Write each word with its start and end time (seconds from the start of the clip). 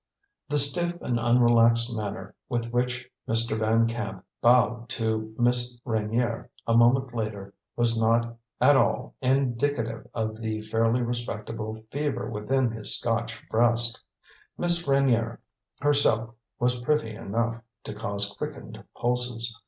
The 0.49 0.57
stiff 0.57 0.99
and 1.03 1.19
unrelaxed 1.19 1.95
manner 1.95 2.33
with 2.49 2.71
which 2.71 3.07
Mr. 3.27 3.55
Van 3.59 3.85
Camp 3.87 4.25
bowed 4.41 4.89
to 4.97 5.35
Miss 5.37 5.79
Reynier 5.85 6.49
a 6.65 6.75
moment 6.75 7.13
later 7.13 7.53
was 7.75 8.01
not 8.01 8.35
at 8.59 8.75
all 8.75 9.13
indicative 9.21 10.07
of 10.15 10.41
the 10.41 10.63
fairly 10.63 11.03
respectable 11.03 11.75
fever 11.91 12.27
within 12.27 12.71
his 12.71 12.97
Scotch 12.97 13.47
breast. 13.47 13.99
Miss 14.57 14.87
Reynier 14.87 15.37
herself 15.81 16.33
was 16.57 16.79
pretty 16.81 17.13
enough 17.15 17.61
to 17.83 17.93
cause 17.93 18.33
quickened 18.39 18.83
pulses. 18.97 19.55